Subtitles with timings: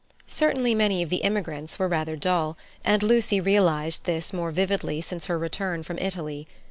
[0.25, 5.27] Certainly many of the immigrants were rather dull, and Lucy realized this more vividly since
[5.27, 6.47] her return from Italy.